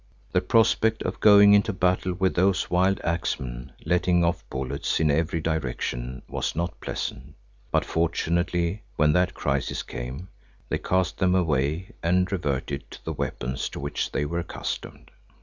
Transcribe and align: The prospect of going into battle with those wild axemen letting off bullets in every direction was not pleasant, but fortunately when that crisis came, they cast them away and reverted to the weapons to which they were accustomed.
The 0.31 0.41
prospect 0.41 1.03
of 1.03 1.19
going 1.19 1.53
into 1.53 1.71
battle 1.71 2.15
with 2.15 2.33
those 2.33 2.71
wild 2.71 2.99
axemen 3.03 3.71
letting 3.85 4.23
off 4.25 4.43
bullets 4.49 4.99
in 4.99 5.11
every 5.11 5.39
direction 5.41 6.23
was 6.27 6.55
not 6.55 6.81
pleasant, 6.81 7.35
but 7.69 7.85
fortunately 7.85 8.81
when 8.95 9.13
that 9.13 9.35
crisis 9.35 9.83
came, 9.83 10.29
they 10.69 10.79
cast 10.79 11.19
them 11.19 11.35
away 11.35 11.91
and 12.01 12.31
reverted 12.31 12.89
to 12.89 13.05
the 13.05 13.13
weapons 13.13 13.69
to 13.69 13.79
which 13.79 14.11
they 14.11 14.25
were 14.25 14.39
accustomed. 14.39 15.11